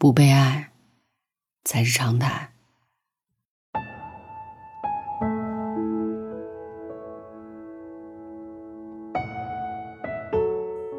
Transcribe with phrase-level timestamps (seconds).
[0.00, 0.70] 不被爱
[1.64, 2.50] 才是常态。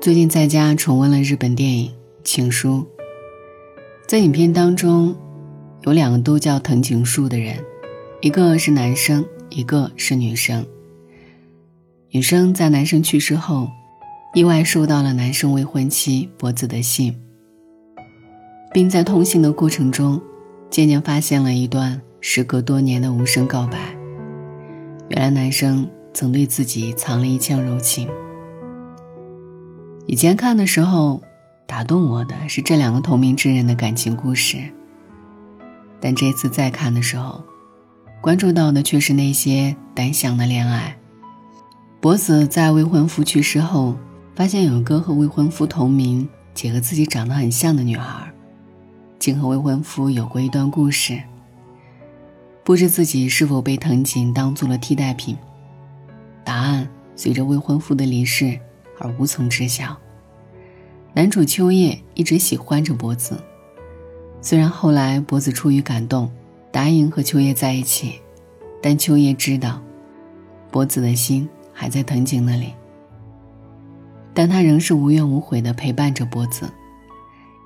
[0.02, 1.90] 最近在家重温了日本电影
[2.26, 2.80] 《情书》。
[4.06, 5.16] 在影片当中，
[5.84, 7.64] 有两个都叫藤井树的人，
[8.20, 10.66] 一个是男生，一个是女生。
[12.10, 13.70] 女生在男生去世后，
[14.34, 17.16] 意外收到了男生未婚妻博子的信，
[18.74, 20.22] 并在通信的过程中，
[20.70, 23.78] 渐渐发现了一段时隔多年的无声告白。
[25.10, 28.08] 原来男生曾对自己藏了一腔柔情。
[30.06, 31.22] 以前看的时候。
[31.70, 34.58] 打动我的是这两个同名之人的感情故事，
[36.02, 37.44] 但这次再看的时候，
[38.22, 40.98] 关注到的却是那些单向的恋爱。
[42.02, 43.96] 博子在未婚夫去世后，
[44.34, 48.29] 发现有个和未婚夫同名且和自己长得很像的女孩，
[49.20, 51.22] 竟和未婚夫有过一段故事。
[52.64, 55.38] 不知自己是否被藤井当做了替代品，
[56.44, 58.58] 答案随着未婚夫的离世
[58.98, 59.98] 而无从知晓。
[61.14, 63.38] 男主秋叶一直喜欢着博子，
[64.42, 66.32] 虽然后来博子出于感动，
[66.72, 68.22] 答应和秋叶在一起，
[68.82, 69.82] 但秋叶知道，
[70.72, 72.74] 博子的心还在藤井那里。
[74.34, 76.72] 但他仍是无怨无悔地陪伴着博子，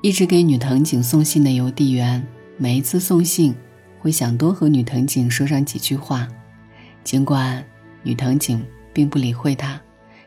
[0.04, 2.22] 一直给女藤井送信的邮递员，
[2.58, 3.56] 每一次送信，
[4.02, 6.28] 会想多和女藤井说上几句话，
[7.06, 7.66] 尽管
[8.02, 9.80] 女藤井并不理会他，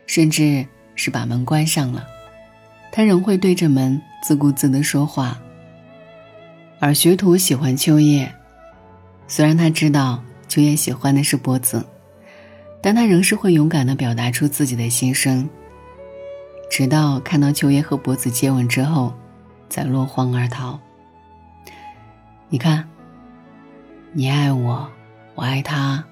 [0.07, 2.07] 甚至是把门关上了。
[2.91, 5.39] 他仍会对着门自顾自地说话。
[6.79, 8.33] 而学徒喜欢秋叶，
[9.27, 11.85] 虽然他知道秋叶喜欢的是波子，
[12.81, 15.47] 但他仍是会勇敢地表达出自己的心声。
[16.67, 19.13] 直到看到秋叶和博子接吻之后，
[19.67, 20.79] 在落荒而逃。
[22.49, 22.87] 你看，
[24.13, 24.89] 你爱我，
[25.35, 26.03] 我爱他，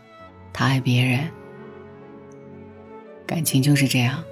[0.52, 1.30] 他爱别人，
[3.26, 4.24] 感情就是这样。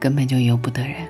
[0.00, 1.08] 根本就由不得人，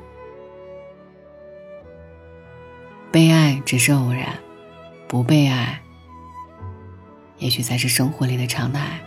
[3.12, 4.38] 被爱只是偶然，
[5.06, 5.78] 不被爱，
[7.36, 8.98] 也许才是生活里的常态。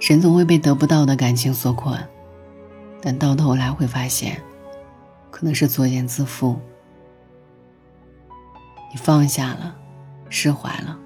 [0.00, 1.98] 人总会被得不到的感情所困，
[3.06, 4.40] 但到头来会发现，
[5.30, 6.56] 可能是作茧自缚。
[8.90, 9.76] 你放下了，
[10.30, 10.98] 释怀了，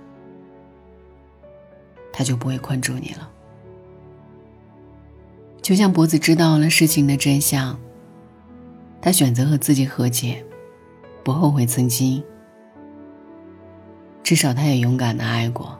[2.12, 3.28] 他就不会困住你了。
[5.60, 7.76] 就像脖子知道了事情的真相，
[9.03, 10.44] 他选择和自己和解，
[11.25, 12.22] 不后悔曾经。
[14.22, 15.76] 至少他也勇敢的爱过，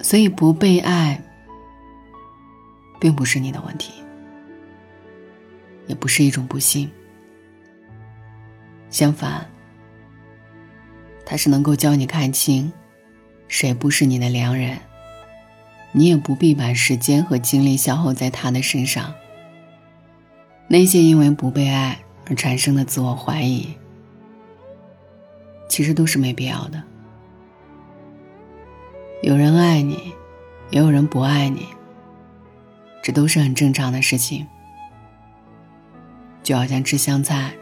[0.00, 1.20] 所以不被爱，
[3.00, 3.94] 并不是你的问题，
[5.86, 6.88] 也不是一种不幸。
[8.90, 9.48] 相反，
[11.24, 12.70] 他是能够教你看清，
[13.48, 14.78] 谁不是你的良人。
[15.92, 19.12] 你也不必把时间和精力消耗在他的身上。
[20.68, 23.74] 那些因为不被爱而产生的自我怀疑，
[25.68, 26.80] 其实都是没必要的。
[29.22, 30.12] 有人爱你，
[30.70, 31.66] 也有人不爱你，
[33.02, 34.46] 这都是很正常的事情。
[36.42, 37.52] 就好像吃香菜，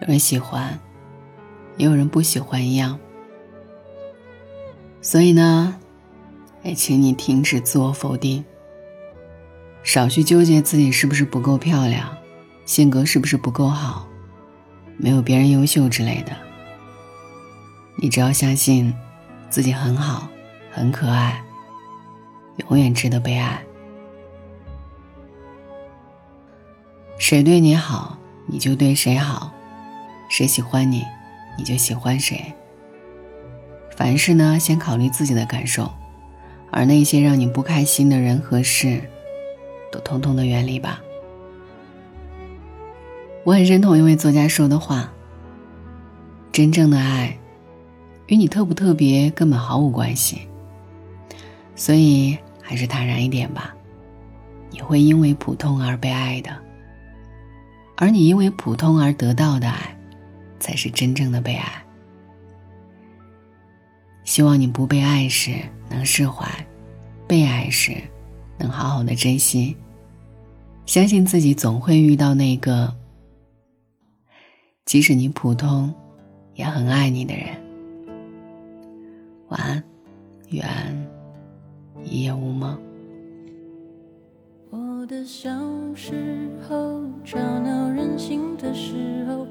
[0.00, 0.78] 有人喜欢，
[1.76, 2.98] 也有人不喜欢一样。
[5.00, 5.76] 所以呢？
[6.62, 8.44] 也请你停止自我否定，
[9.84, 12.16] 少去纠结自己是不是不够漂亮，
[12.64, 14.08] 性格是不是不够好，
[14.96, 16.36] 没有别人优秀之类的。
[18.02, 18.92] 你只要相信
[19.48, 20.28] 自己很好，
[20.72, 21.40] 很可爱，
[22.68, 23.62] 永远值得被爱。
[27.28, 28.16] 谁对你好，
[28.46, 29.50] 你就对谁好；
[30.28, 31.04] 谁喜欢你，
[31.58, 32.54] 你就喜欢谁。
[33.96, 35.90] 凡事呢，先考虑自己的感受。
[36.70, 39.02] 而那些让你不开心的人和事，
[39.90, 41.00] 都通通的远离吧。
[43.42, 45.12] 我很认同一位作家说的话
[46.52, 47.36] ：“真正的爱，
[48.28, 50.42] 与你特不特别根本毫无关系。”
[51.74, 53.74] 所以还是坦然一点吧。
[54.70, 56.56] 你会因为普通而被爱的，
[57.96, 59.96] 而你因为普通而得到的爱，
[60.60, 61.82] 才是真正的被爱。
[64.24, 65.54] 希望你不被爱时
[65.88, 66.46] 能释怀，
[67.26, 67.96] 被爱时
[68.58, 69.76] 能好好的珍惜。
[70.84, 72.94] 相信自己总会遇到那个，
[74.84, 75.92] 即使你普通，
[76.54, 77.46] 也很爱你的人。
[79.48, 79.82] 晚安，
[80.50, 80.68] 愿
[82.04, 82.78] 一夜无梦。
[85.06, 85.48] 的小
[85.94, 89.46] 时候，吵闹任性的时候，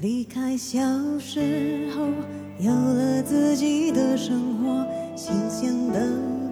[0.00, 0.80] 离开小
[1.18, 2.06] 时候，
[2.58, 6.00] 有了自己的生活，新鲜的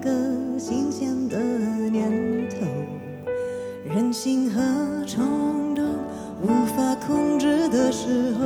[0.03, 0.11] 歌，
[0.59, 1.39] 新鲜的
[1.89, 2.57] 念头，
[3.91, 4.61] 任性和
[5.07, 5.83] 冲动
[6.43, 6.47] 无
[6.77, 8.45] 法控制的时候，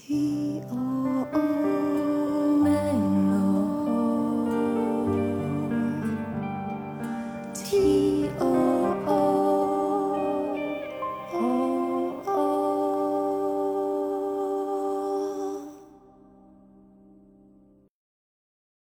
[0.00, 1.91] T O O